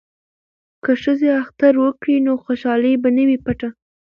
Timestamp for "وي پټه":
3.27-3.69